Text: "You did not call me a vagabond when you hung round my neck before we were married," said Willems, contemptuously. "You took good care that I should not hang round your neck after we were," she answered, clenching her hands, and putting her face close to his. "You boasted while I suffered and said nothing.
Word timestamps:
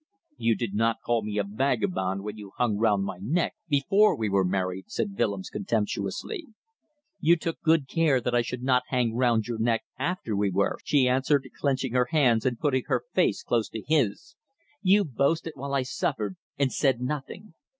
"You 0.37 0.55
did 0.55 0.73
not 0.73 0.99
call 1.05 1.21
me 1.21 1.37
a 1.37 1.43
vagabond 1.43 2.23
when 2.23 2.35
you 2.35 2.53
hung 2.57 2.75
round 2.77 3.03
my 3.05 3.19
neck 3.21 3.53
before 3.69 4.17
we 4.17 4.29
were 4.29 4.43
married," 4.43 4.85
said 4.87 5.15
Willems, 5.15 5.51
contemptuously. 5.51 6.47
"You 7.19 7.35
took 7.35 7.61
good 7.61 7.87
care 7.87 8.19
that 8.19 8.33
I 8.33 8.41
should 8.41 8.63
not 8.63 8.81
hang 8.87 9.13
round 9.13 9.45
your 9.47 9.59
neck 9.59 9.83
after 9.99 10.35
we 10.35 10.49
were," 10.49 10.79
she 10.83 11.07
answered, 11.07 11.47
clenching 11.55 11.93
her 11.93 12.07
hands, 12.09 12.47
and 12.47 12.57
putting 12.57 12.85
her 12.87 13.03
face 13.13 13.43
close 13.43 13.69
to 13.69 13.83
his. 13.85 14.35
"You 14.81 15.03
boasted 15.03 15.53
while 15.55 15.75
I 15.75 15.83
suffered 15.83 16.35
and 16.57 16.73
said 16.73 16.99
nothing. 16.99 17.53